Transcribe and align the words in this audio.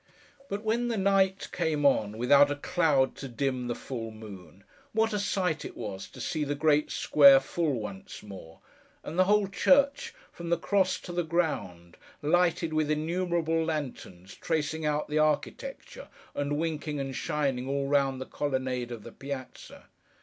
But, 0.49 0.63
when 0.63 0.87
the 0.87 0.97
night 0.97 1.49
came 1.51 1.85
on, 1.85 2.17
without 2.17 2.49
a 2.49 2.55
cloud 2.55 3.15
to 3.17 3.27
dim 3.27 3.67
the 3.67 3.75
full 3.75 4.09
moon, 4.09 4.63
what 4.93 5.13
a 5.13 5.19
sight 5.19 5.63
it 5.63 5.77
was 5.77 6.07
to 6.09 6.19
see 6.19 6.43
the 6.43 6.55
Great 6.55 6.89
Square 6.89 7.41
full 7.41 7.73
once 7.79 8.23
more, 8.23 8.61
and 9.03 9.19
the 9.19 9.25
whole 9.25 9.47
church, 9.47 10.15
from 10.31 10.49
the 10.49 10.57
cross 10.57 10.99
to 11.01 11.11
the 11.11 11.21
ground, 11.21 11.97
lighted 12.23 12.73
with 12.73 12.89
innumerable 12.89 13.63
lanterns, 13.63 14.33
tracing 14.33 14.87
out 14.87 15.07
the 15.07 15.19
architecture, 15.19 16.07
and 16.33 16.57
winking 16.57 16.99
and 16.99 17.15
shining 17.15 17.69
all 17.69 17.87
round 17.87 18.19
the 18.19 18.25
colonnade 18.25 18.91
of 18.91 19.03
the 19.03 19.11
piazza! 19.11 19.85